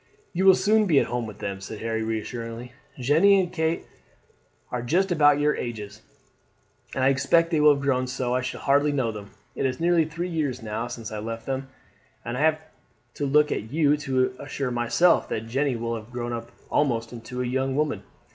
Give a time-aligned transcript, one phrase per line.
[0.33, 2.71] "You will soon be at home with them," said Harry reassuringly.
[2.97, 3.85] "Jenny and Kate
[4.71, 6.01] are just about your ages,
[6.95, 9.29] and I expect they will have grown so I shall hardly know them.
[9.53, 11.67] It is nearly three years now since I left them,
[12.25, 12.59] and I have
[13.13, 17.45] to look at you to assure myself that Jenny will have grown almost into a
[17.45, 18.01] young woman.